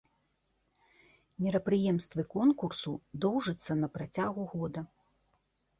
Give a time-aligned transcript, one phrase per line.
[1.47, 2.91] Мерапрыемствы конкурсу
[3.27, 4.81] доўжыцца на працягу года.